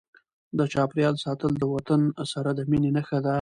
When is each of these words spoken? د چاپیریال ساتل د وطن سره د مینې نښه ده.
د 0.57 0.59
چاپیریال 0.73 1.15
ساتل 1.25 1.51
د 1.57 1.63
وطن 1.75 2.01
سره 2.33 2.49
د 2.57 2.59
مینې 2.69 2.91
نښه 2.95 3.19
ده. 3.25 3.29